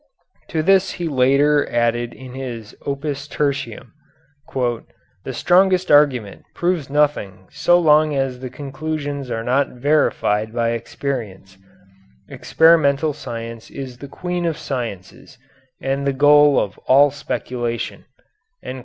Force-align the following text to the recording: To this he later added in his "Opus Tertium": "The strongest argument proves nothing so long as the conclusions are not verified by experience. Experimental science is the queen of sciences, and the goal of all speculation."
To 0.47 0.63
this 0.63 0.93
he 0.93 1.07
later 1.07 1.69
added 1.71 2.11
in 2.15 2.33
his 2.33 2.75
"Opus 2.87 3.27
Tertium": 3.27 3.93
"The 4.51 4.83
strongest 5.31 5.91
argument 5.91 6.41
proves 6.55 6.89
nothing 6.89 7.45
so 7.51 7.77
long 7.79 8.15
as 8.15 8.39
the 8.39 8.49
conclusions 8.49 9.29
are 9.29 9.43
not 9.43 9.69
verified 9.73 10.53
by 10.55 10.69
experience. 10.71 11.55
Experimental 12.27 13.13
science 13.13 13.69
is 13.69 13.99
the 13.99 14.07
queen 14.07 14.47
of 14.47 14.57
sciences, 14.57 15.37
and 15.79 16.07
the 16.07 16.13
goal 16.17 16.59
of 16.59 16.79
all 16.87 17.11
speculation." 17.11 18.05